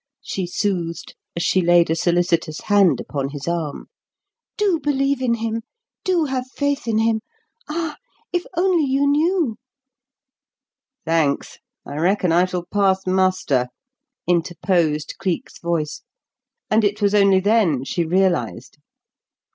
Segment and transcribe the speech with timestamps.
[0.23, 3.85] she soothed, as she laid a solicitous hand upon his arm.
[4.57, 5.61] "Do believe in him;
[6.03, 7.21] do have faith in him.
[7.69, 7.97] Ah,
[8.33, 9.57] if you only knew"
[11.05, 11.59] "Thanks.
[11.85, 13.67] I reckon I shall pass muster!"
[14.27, 16.01] interposed Cleek's voice;
[16.67, 18.79] and it was only then she realised.